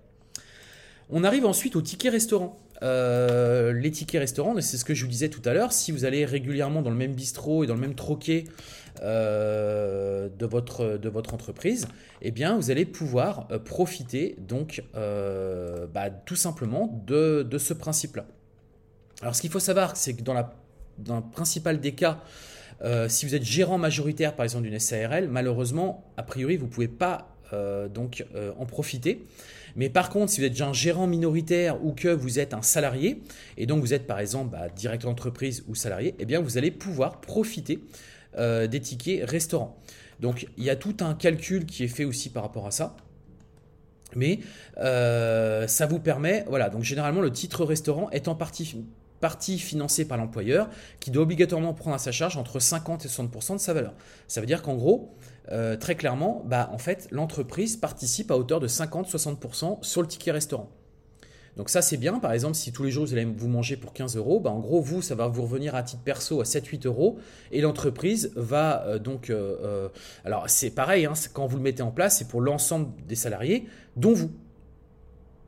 [1.09, 2.59] On arrive ensuite aux tickets restaurants.
[2.83, 6.25] Euh, les tickets c'est ce que je vous disais tout à l'heure, si vous allez
[6.25, 8.45] régulièrement dans le même bistrot et dans le même troquet
[9.01, 11.87] euh, de, votre, entreprise,
[12.21, 18.25] eh bien, vous allez pouvoir euh, profiter donc bah, tout simplement de, ce principe-là.
[19.21, 22.19] Alors, ce qu'il faut savoir, c'est que dans le principal des cas,
[23.07, 26.87] si vous êtes gérant majoritaire par exemple d'une SARL, malheureusement, a priori, vous ne pouvez
[26.87, 27.35] pas
[27.91, 28.25] donc
[28.59, 29.25] en profiter.
[29.77, 33.21] Mais par contre, si vous êtes un gérant minoritaire ou que vous êtes un salarié,
[33.57, 36.71] et donc vous êtes par exemple bah, directeur d'entreprise ou salarié, eh bien vous allez
[36.71, 37.79] pouvoir profiter
[38.37, 39.79] euh, des tickets restaurants.
[40.19, 42.97] Donc il y a tout un calcul qui est fait aussi par rapport à ça.
[44.15, 44.39] Mais
[44.77, 50.17] euh, ça vous permet, voilà, donc généralement le titre restaurant est en partie financé par
[50.17, 53.93] l'employeur qui doit obligatoirement prendre à sa charge entre 50 et 60% de sa valeur.
[54.27, 55.15] Ça veut dire qu'en gros,
[55.51, 60.31] euh, très clairement, bah, en fait, l'entreprise participe à hauteur de 50-60% sur le ticket
[60.31, 60.69] restaurant.
[61.55, 63.91] Donc ça c'est bien, par exemple si tous les jours vous allez vous manger pour
[63.91, 66.85] 15 euros, bah, en gros vous ça va vous revenir à titre perso à 7-8
[66.85, 67.17] euros
[67.51, 69.31] et l'entreprise va euh, donc...
[69.31, 69.89] Euh,
[70.23, 73.65] alors c'est pareil, hein, quand vous le mettez en place c'est pour l'ensemble des salariés
[73.95, 74.29] dont vous.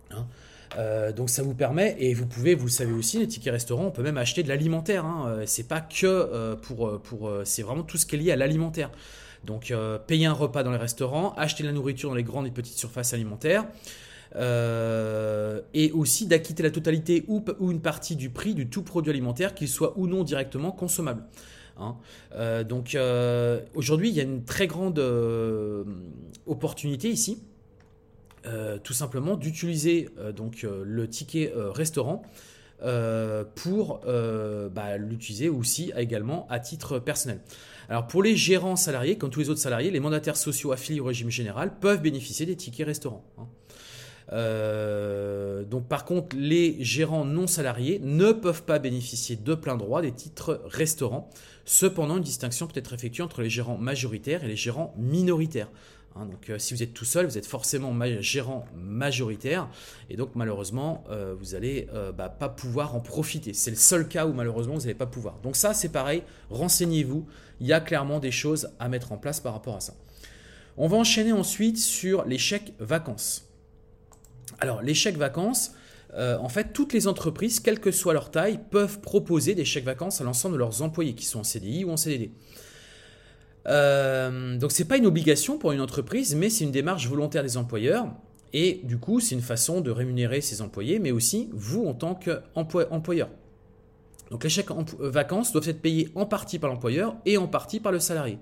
[0.10, 1.12] Hein.
[1.16, 3.92] donc ça vous permet, et vous pouvez, vous le savez aussi, les tickets restaurants, on
[3.92, 5.06] peut même acheter de l'alimentaire.
[5.06, 8.90] Hein, c'est pas que pour, pour c'est vraiment tout ce qui est lié à l'alimentaire.
[9.44, 12.52] Donc euh, payer un repas dans les restaurants, acheter la nourriture dans les grandes et
[12.52, 13.66] petites surfaces alimentaires.
[14.36, 19.56] Euh, et aussi d'acquitter la totalité ou, une partie du prix du tout produit alimentaire,
[19.56, 21.24] qu'il soit ou non directement consommable.
[21.80, 21.96] Hein.
[22.36, 22.96] Euh, donc
[23.74, 25.00] aujourd'hui, il y a une très grande
[26.46, 27.42] opportunité ici,
[28.84, 32.22] tout simplement d'utiliser le ticket restaurant
[33.56, 37.40] pour bah, l'utiliser aussi également à titre personnel.
[37.90, 41.06] Alors pour les gérants salariés, comme tous les autres salariés, les mandataires sociaux affiliés au
[41.06, 43.26] régime général peuvent bénéficier des tickets restaurants.
[43.38, 43.48] Hein.
[44.32, 50.04] Euh, donc par contre, les gérants non salariés ne peuvent pas bénéficier de plein droit
[50.04, 51.32] des titres restaurants.
[51.66, 55.70] Cependant, une distinction peut être effectuée entre les gérants majoritaires et les gérants minoritaires.
[56.20, 56.26] Hein.
[56.26, 59.70] donc euh, si vous êtes tout seul, vous êtes forcément gérant majoritaire
[60.10, 63.54] et donc malheureusement, euh, vous n'allez bah, pas pouvoir en profiter.
[63.54, 65.40] C'est le seul cas où malheureusement vous n'allez pas pouvoir.
[65.42, 67.26] Donc ça, c'est pareil, renseignez-vous
[67.60, 69.94] il y a clairement des choses à mettre en place par rapport à ça.
[70.78, 73.50] On va enchaîner ensuite sur les chèques vacances.
[74.60, 75.74] Alors, les chèques vacances,
[76.14, 79.86] euh, en fait, toutes les entreprises, quelle que soit leur taille, peuvent proposer des chèques
[79.86, 82.32] vacances à l'ensemble de leurs employés, qui sont en CDI ou en CDD.
[83.68, 87.44] Euh, donc, ce n'est pas une obligation pour une entreprise, mais c'est une démarche volontaire
[87.44, 88.08] des employeurs.
[88.54, 92.16] Et du coup, c'est une façon de rémunérer ses employés, mais aussi vous en tant
[92.16, 93.30] qu'employeur.
[94.32, 97.80] Donc les chèques euh, vacances doivent être payés en partie par l'employeur et en partie
[97.80, 98.38] par le salarié.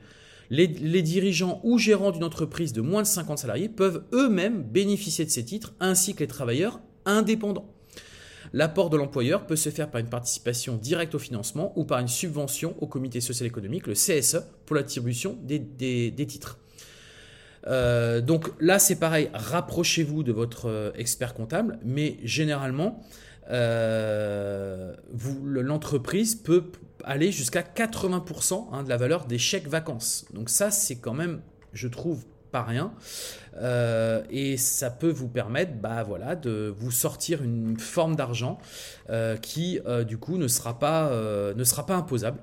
[0.49, 5.29] Les, dirigeants ou gérants d'une entreprise de moins de 50 salariés peuvent eux-mêmes bénéficier de
[5.29, 7.69] ces titres, ainsi que les travailleurs indépendants.
[8.53, 12.07] L'apport de l'employeur peut se faire par une participation directe au financement ou par une
[12.07, 16.57] subvention au comité social économique, le CSE, pour l'attribution des, titres.
[17.67, 23.03] Euh, donc là, c'est pareil, rapprochez-vous de votre euh, expert comptable, mais généralement,
[23.49, 24.93] euh,
[25.43, 26.71] l'entreprise peut
[27.03, 30.25] aller jusqu'à 80% hein, de la valeur des chèques vacances.
[30.33, 31.41] Donc ça, c'est quand même,
[31.73, 32.93] je trouve, pas rien.
[33.57, 38.59] Euh, et ça peut vous permettre bah, voilà, de vous sortir une forme d'argent
[39.09, 41.11] euh, qui, du coup, ne sera pas,
[41.55, 42.39] ne sera pas imposable.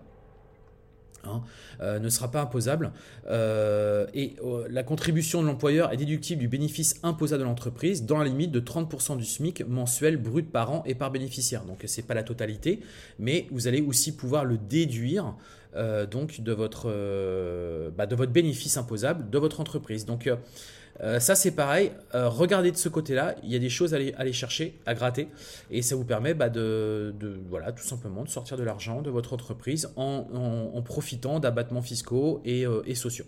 [1.26, 1.42] Hein,
[1.80, 2.92] euh, ne sera pas imposable.
[3.28, 8.18] Euh, et euh, la contribution de l'employeur est déductible du bénéfice imposable de l'entreprise dans
[8.18, 11.64] la limite de 30% du SMIC mensuel brut par an et par bénéficiaire.
[11.64, 12.80] Donc ce n'est pas la totalité,
[13.18, 15.34] mais vous allez aussi pouvoir le déduire
[16.10, 16.88] donc de votre,
[17.96, 20.06] bah, de votre bénéfice imposable de votre entreprise.
[20.06, 20.30] Donc
[21.18, 24.78] ça c'est pareil, regardez de ce côté-là, il y a des choses à aller, chercher,
[24.86, 25.28] à gratter,
[25.70, 27.12] et ça vous permet bah, de,
[27.48, 32.94] voilà, tout simplement de sortir de l'argent de votre entreprise en, profitant d'abattements fiscaux et
[32.94, 33.26] sociaux.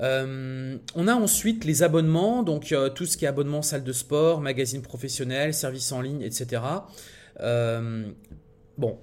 [0.00, 3.92] Euh, on a ensuite les abonnements, donc euh, tout ce qui est abonnement salle de
[3.92, 6.62] sport, magazine professionnel, services en ligne, etc.
[7.40, 8.10] Euh,
[8.76, 8.98] bon,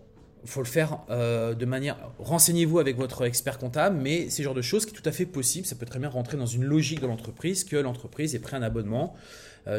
[0.45, 1.97] faut le faire de manière.
[2.19, 5.11] Renseignez-vous avec votre expert comptable, mais c'est le genre de choses qui est tout à
[5.11, 5.65] fait possible.
[5.65, 8.61] Ça peut très bien rentrer dans une logique de l'entreprise que l'entreprise ait pris un
[8.61, 9.15] abonnement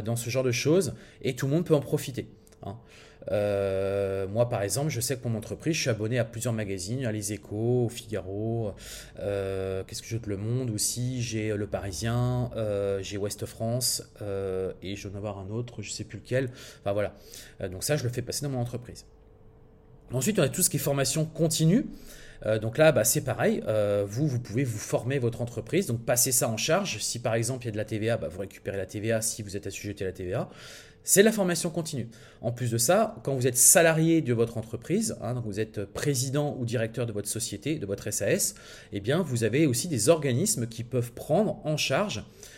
[0.05, 2.29] dans ce genre de choses et tout le monde peut en profiter.
[2.65, 2.77] Hein.
[3.31, 6.55] Euh, moi, par exemple, je sais que pour mon entreprise, je suis abonné à plusieurs
[6.55, 8.75] magazines, à Les Échos, au Figaro,
[9.21, 14.03] euh, qu'est-ce que je Le Monde aussi, j'ai Le Parisien, euh, j'ai Ouest France,
[14.83, 16.51] et je vais en avoir un autre, je sais plus lequel.
[16.81, 17.15] Enfin voilà.
[17.69, 19.05] donc ça, je le fais passer dans mon entreprise.
[20.13, 21.87] Ensuite, on a tout ce qui est formation continue.
[22.61, 23.63] donc là, bah, c'est pareil.
[24.07, 25.87] vous, vous pouvez vous former votre entreprise.
[25.87, 26.99] Donc, passez ça en charge.
[26.99, 29.43] Si par exemple il y a de la TVA, bah, vous récupérez la TVA si
[29.43, 30.51] vous êtes assujetti à la TVA.
[31.05, 32.09] C'est la formation continue.
[32.43, 35.85] En plus de ça, quand vous êtes salarié de votre entreprise, hein, donc vous êtes
[35.85, 38.55] président ou directeur de votre société, de votre SAS,
[38.93, 42.52] eh bien vous avez aussi des organismes qui peuvent prendre en charge euh,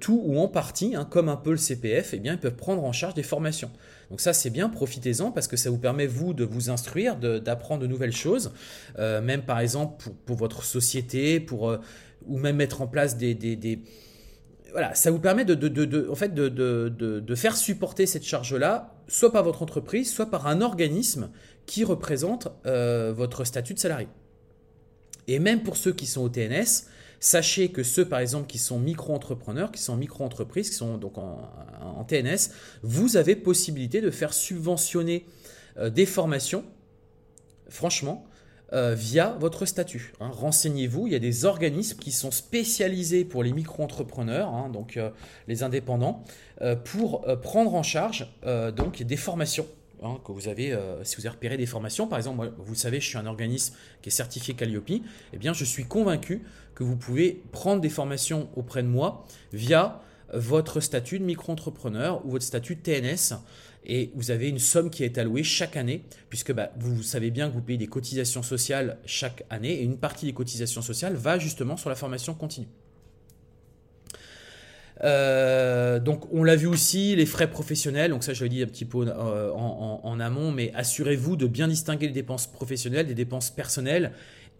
[0.00, 2.84] tout ou en partie, hein, comme un peu le CPF, eh bien ils peuvent prendre
[2.84, 3.70] en charge des formations.
[4.10, 7.82] Donc ça c'est bien, profitez-en parce que ça vous permet vous de vous instruire, d'apprendre
[7.82, 8.52] de, nouvelles choses,
[8.98, 11.78] euh, même par exemple pour, votre société, pour euh,
[12.26, 13.34] ou même mettre en place des
[14.72, 19.62] voilà, ça vous permet de, en fait de, faire supporter cette charge-là, soit par votre
[19.62, 21.30] entreprise, soit par un organisme
[21.66, 24.08] qui représente euh, votre statut de salarié.
[25.28, 26.86] Et même pour ceux qui sont au TNS,
[27.20, 32.04] sachez que ceux, par exemple, qui sont micro-entrepreneurs, qui sont micro-entreprises, qui sont donc en,
[32.08, 32.50] TNS,
[32.82, 35.26] vous avez possibilité de faire subventionner
[35.76, 36.64] euh, des formations,
[37.68, 38.24] franchement,
[38.72, 40.14] euh, via votre statut.
[40.20, 40.30] Hein.
[40.32, 45.10] Renseignez-vous, il y a des organismes qui sont spécialisés pour les micro-entrepreneurs, hein, donc euh,
[45.46, 46.24] les indépendants,
[46.84, 48.30] pour prendre en charge
[48.76, 49.66] donc des formations.
[50.02, 53.06] Hein, que vous avez, si vous avez repéré des formations, par exemple, vous savez, je
[53.06, 54.90] suis un organisme qui est certifié Calliope,
[55.32, 56.42] eh bien, je suis convaincu
[56.80, 60.00] que vous pouvez prendre des formations auprès de moi via
[60.32, 63.34] votre statut de micro-entrepreneur ou votre statut de TNS
[63.84, 67.50] et vous avez une somme qui est allouée chaque année, puisque bah, vous savez bien
[67.50, 71.38] que vous payez des cotisations sociales chaque année, et une partie des cotisations sociales va
[71.38, 72.68] justement sur la formation continue.
[75.02, 78.66] Euh, donc on l'a vu aussi, les frais professionnels, donc ça je l'ai dit un
[78.66, 83.50] petit peu euh, en amont, mais assurez-vous de bien distinguer les dépenses professionnelles des dépenses
[83.50, 84.12] personnelles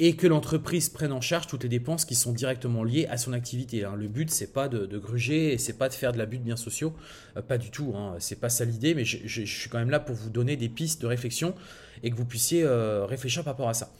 [0.02, 3.34] et que l'entreprise prenne en charge toutes les dépenses qui sont directement liées à son
[3.34, 3.84] activité.
[3.84, 3.94] Hein.
[3.96, 6.94] Le but, c'est pas de, gruger c'est pas de faire de l'abus de biens sociaux,
[7.36, 7.92] euh, pas du tout.
[7.94, 8.14] Hein.
[8.18, 11.02] C'est pas ça l'idée, mais je, suis quand même là pour vous donner des pistes
[11.02, 11.54] de réflexion
[12.02, 13.92] et que vous puissiez euh, réfléchir par rapport à ça.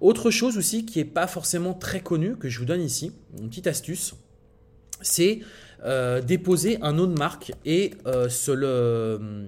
[0.00, 3.50] Autre chose aussi qui n'est pas forcément très connue, que je vous donne ici, une
[3.50, 4.14] petite astuce,
[5.02, 5.40] c'est
[6.24, 7.92] déposer un nom de marque et
[8.28, 9.16] se le.
[9.20, 9.46] Hum,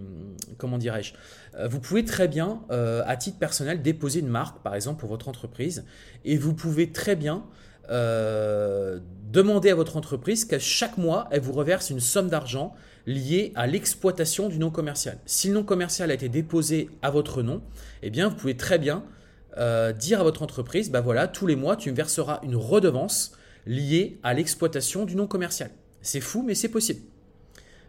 [0.59, 1.15] comment dirais-je
[1.59, 5.09] euh, vous pouvez très bien, euh, à titre personnel, déposer une marque, par exemple, pour
[5.09, 5.85] votre entreprise,
[6.25, 7.45] et vous pouvez très bien
[7.91, 8.99] euh,
[9.31, 12.75] demander à votre entreprise qu'à chaque mois, elle vous reverse une somme d'argent
[13.07, 15.19] liée à l'exploitation du nom commercial.
[15.27, 17.63] Si le nom commercial a été déposé à votre nom,
[18.03, 19.05] eh bien, vous pouvez très bien
[20.01, 24.19] dire à votre entreprise, bah voilà, tous les mois, tu me verseras une redevance liée
[24.25, 25.71] à l'exploitation du nom commercial.
[26.05, 27.01] C'est fou, mais c'est possible.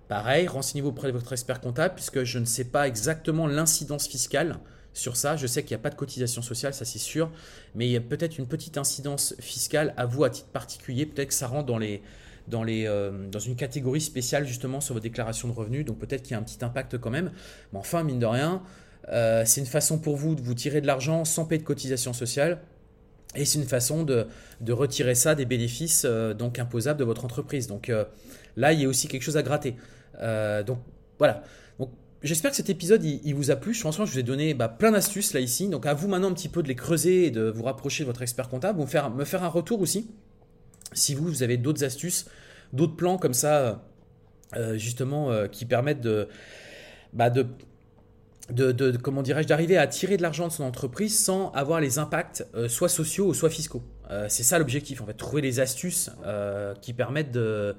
[0.07, 4.57] Pareil, renseignez-vous auprès de votre expert comptable puisque je ne sais pas exactement l'incidence fiscale
[4.93, 5.35] sur ça.
[5.35, 7.29] Je sais qu'il n'y a pas de cotisation sociale, ça c'est sûr,
[7.75, 11.05] mais il y a peut-être une petite incidence fiscale à vous à titre particulier.
[11.05, 15.85] Peut-être que ça rentre dans, euh, une catégorie spéciale justement sur vos déclarations de revenus,
[15.85, 17.31] donc peut-être qu'il y a un petit impact quand même.
[17.73, 18.63] Mais enfin, mine de rien,
[19.09, 22.13] euh, c'est une façon pour vous de vous tirer de l'argent sans payer de cotisation
[22.13, 22.61] sociale.
[23.35, 24.27] Et c'est une façon de,
[24.69, 27.67] retirer ça des bénéfices euh, donc imposables de votre entreprise.
[27.67, 27.91] Donc
[28.55, 29.75] là, il y a aussi quelque chose à gratter.
[30.21, 30.79] Euh, donc
[31.17, 31.43] voilà.
[32.23, 33.75] J'espère que cet épisode il, vous a plu.
[33.75, 35.67] Franchement, je vous ai donné bah, plein d'astuces là ici.
[35.67, 38.07] Donc à vous maintenant un petit peu de les creuser et de vous rapprocher de
[38.07, 38.79] votre expert comptable.
[38.79, 40.09] Vous me faire un retour aussi.
[40.93, 42.25] Si vous, vous avez d'autres astuces,
[42.73, 43.83] d'autres plans comme ça,
[44.55, 46.27] euh, justement, euh, qui permettent de,
[47.13, 47.45] bah, de
[48.49, 52.45] de, comment dirais-je d'arriver à tirer de l'argent de son entreprise sans avoir les impacts
[52.67, 53.83] soit sociaux ou soit fiscaux.
[54.27, 56.11] c'est ça l'objectif en fait, trouver des astuces
[56.81, 57.75] qui permettent de,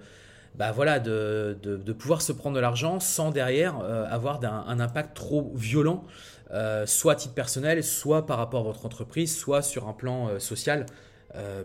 [0.57, 5.15] bah voilà, de, de, pouvoir se prendre de l'argent sans derrière euh, avoir un, impact
[5.15, 6.05] trop violent,
[6.53, 10.29] euh, soit à titre personnel, soit par rapport à votre entreprise, soit sur un plan
[10.29, 10.87] euh, social,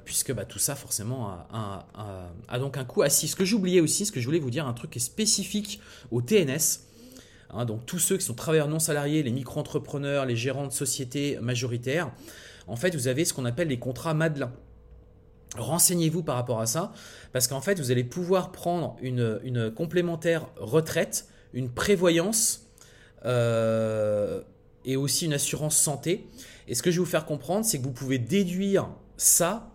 [0.03, 1.85] puisque bah, tout ça forcément a,
[2.49, 3.29] a, donc un coût assis.
[3.29, 5.79] Ce que j'oubliais aussi, ce que je voulais vous dire, un truc qui est spécifique
[6.11, 6.90] au TNS.
[7.53, 11.37] Hein, donc tous ceux qui sont travailleurs non salariés, les micro-entrepreneurs, les gérants de sociétés
[11.41, 12.11] majoritaires,
[12.67, 14.51] en fait, vous avez ce qu'on appelle les contrats Madelin.
[15.57, 16.93] Renseignez-vous par rapport à ça,
[17.33, 22.67] parce qu'en fait, vous allez pouvoir prendre une, complémentaire retraite, une prévoyance
[23.25, 24.41] euh,
[24.85, 26.27] et aussi une assurance santé.
[26.69, 28.87] Et ce que je vais vous faire comprendre, c'est que vous pouvez déduire
[29.17, 29.69] ça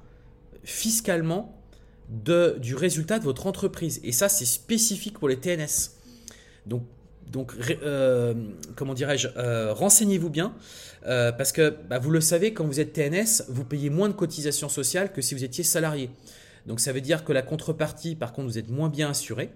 [0.64, 1.60] fiscalement
[2.08, 4.00] du résultat de votre entreprise.
[4.02, 5.90] Et ça, c'est spécifique pour les TNS.
[6.64, 6.82] Donc,
[7.30, 8.34] donc euh,
[8.76, 10.54] comment dirais-je, euh, renseignez-vous bien,
[11.06, 14.14] euh, parce que bah, vous le savez, quand vous êtes TNS, vous payez moins de
[14.14, 16.10] cotisations sociales que si vous étiez salarié.
[16.66, 19.50] Donc ça veut dire que la contrepartie, par contre, vous êtes moins bien assuré.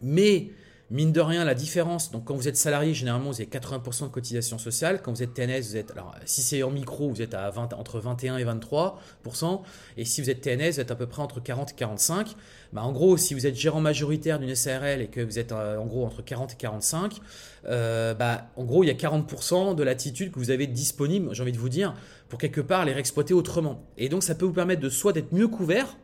[0.00, 0.50] Mais
[0.92, 4.08] Mine de rien, la différence, donc quand vous êtes salarié, généralement vous avez 80% de
[4.08, 5.00] cotisation sociale.
[5.02, 7.72] Quand vous êtes TNS, vous êtes, alors si c'est en micro, vous êtes à 20,
[7.72, 9.62] entre 21 et 23%.
[9.96, 12.36] Et si vous êtes TNS, vous êtes à peu près entre 40 et 45.
[12.74, 15.78] Bah, en gros, si vous êtes gérant majoritaire d'une SARL et que vous êtes euh,
[15.78, 17.20] en gros entre 40 et 45,
[17.64, 21.42] euh, bah, en gros, il y a 40% de l'attitude que vous avez disponible, j'ai
[21.42, 21.94] envie de vous dire,
[22.28, 23.82] pour quelque part les réexploiter autrement.
[23.96, 25.96] Et donc ça peut vous permettre de soit d'être mieux couvert,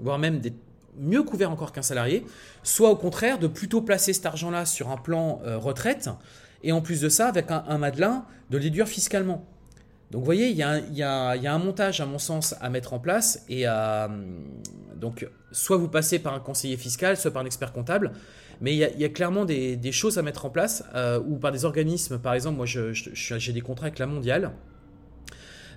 [0.00, 0.58] voire même d'être
[0.98, 2.24] mieux couvert encore qu'un salarié,
[2.62, 6.10] soit au contraire de plutôt placer cet argent-là sur un plan euh, retraite,
[6.62, 9.44] et en plus de ça, avec un, un Madelin, de le déduire fiscalement.
[10.14, 10.62] Donc vous voyez, il y,
[11.02, 13.64] a, un montage à mon sens à mettre en place, et
[14.94, 18.12] donc soit vous passez par un conseiller fiscal, soit par un expert comptable,
[18.60, 21.64] mais il y a, clairement des, choses à mettre en place, euh, ou par des
[21.64, 24.52] organismes, par exemple, moi j'ai des contrats avec la mondiale,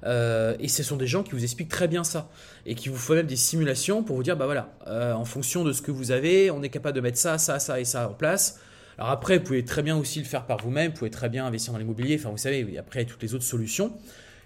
[0.04, 2.30] euh, et ce sont des gens qui vous expliquent très bien ça
[2.66, 5.64] et qui vous font même des simulations pour vous dire bah voilà, euh, en fonction
[5.64, 8.10] de ce que vous avez, on est capable de mettre ça, ça, ça et ça
[8.10, 8.60] en place.
[8.98, 11.46] Alors après, vous pouvez très bien aussi le faire par vous-même, vous pouvez très bien
[11.46, 12.18] investir dans l'immobilier.
[12.20, 13.94] Enfin, vous savez, après, il y a toutes les autres solutions.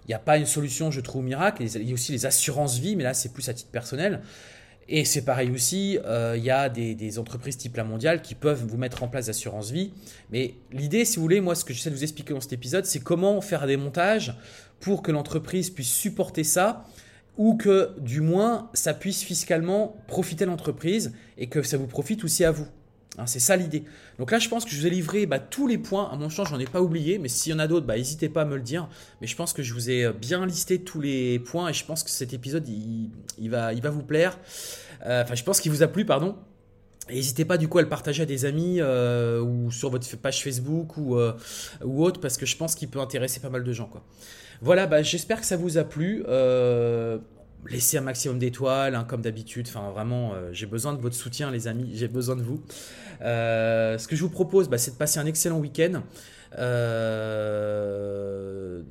[0.06, 1.64] Il n'y a pas une solution, je trouve, miracle.
[1.64, 4.22] Il y a aussi les assurances vie, mais là, c'est plus à titre personnel.
[4.90, 8.66] Et c'est pareil aussi, euh, il y a des, entreprises type la mondiale qui peuvent
[8.68, 9.94] vous mettre en place d'assurance vie.
[10.32, 12.86] Mais l'idée, si vous voulez, moi, ce que j'essaie de vous expliquer dans cet épisode,
[12.86, 14.36] c'est comment faire des montages
[14.82, 16.86] pour que l'entreprise puisse supporter ça
[17.38, 22.44] ou que du moins ça puisse fiscalement profiter l'entreprise et que ça vous profite aussi
[22.44, 22.68] à vous.
[23.18, 23.84] Hein, c'est ça l'idée.
[24.20, 26.10] Donc là, je pense que je vous ai livré bah, tous les points.
[26.12, 28.30] À mon sens, j'en ai pas oublié, mais s'il y en a d'autres, bah, n'hésitez
[28.30, 28.88] pas à me le dire.
[29.20, 32.04] Mais je pense que je vous ai bien listé tous les points et je pense
[32.04, 34.38] que cet épisode, il, va, il va vous plaire.
[35.06, 36.38] Euh, enfin, je pense qu'il vous a plu, pardon.
[37.10, 40.44] N'hésitez pas du coup à le partager à des amis euh, ou sur votre page
[40.44, 41.34] Facebook ou, euh,
[41.84, 43.88] ou autre parce que je pense qu'il peut intéresser pas mal de gens.
[43.88, 44.04] Quoi.
[44.62, 46.24] Voilà, bah, j'espère que ça vous a plu.
[46.28, 47.18] Euh,
[47.68, 49.66] laissez un maximum d'étoiles, hein, comme d'habitude.
[49.68, 51.90] Enfin, vraiment, euh, j'ai besoin de votre soutien, les amis.
[51.96, 52.62] J'ai besoin de vous.
[53.24, 56.04] Euh, ce que je vous propose, bah, c'est de passer un excellent week-end.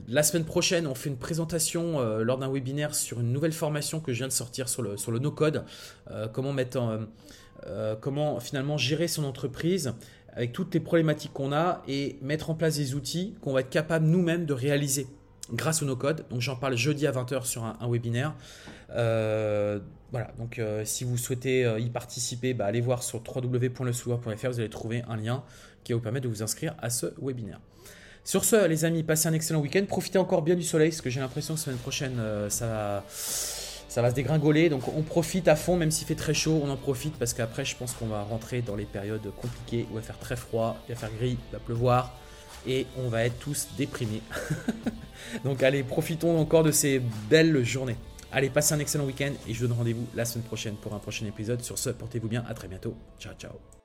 [0.08, 4.12] la semaine prochaine, on fait une présentation lors d'un webinaire sur une nouvelle formation que
[4.12, 5.62] je viens de sortir sur le, sur no-code.
[6.32, 6.56] comment
[8.40, 9.92] finalement gérer son entreprise
[10.32, 13.70] avec toutes les problématiques qu'on a et mettre en place des outils qu'on va être
[13.70, 15.06] capable nous-mêmes de réaliser
[15.52, 16.24] grâce au no-code.
[16.30, 18.34] Donc j'en parle jeudi à 20h sur un, webinaire.
[18.94, 19.78] Euh,
[20.10, 24.60] voilà, donc euh, si vous souhaitez euh, y participer, bah, allez voir sur www.lesouloir.fr, vous
[24.60, 25.42] allez trouver un lien
[25.84, 27.60] qui va vous permettre de vous inscrire à ce webinaire.
[28.24, 29.84] Sur ce, les amis, passez un excellent week-end.
[29.86, 34.02] Profitez encore bien du soleil, parce que j'ai l'impression que semaine prochaine, ça, va, ça
[34.02, 34.68] va se dégringoler.
[34.68, 37.64] Donc on profite à fond, même s'il fait très chaud, on en profite, parce qu'après,
[37.64, 40.76] je pense qu'on va rentrer dans les périodes compliquées, où il va faire très froid,
[40.86, 42.19] il va faire gris, il va pleuvoir
[42.66, 44.22] et on va être tous déprimés.
[45.44, 47.96] Donc allez, profitons encore de ces belles journées.
[48.32, 50.98] Allez, passez un excellent week-end et je vous donne rendez-vous la semaine prochaine pour un
[50.98, 51.62] prochain épisode.
[51.62, 52.94] Sur ce, portez-vous bien, à très bientôt.
[53.18, 53.79] Ciao, ciao.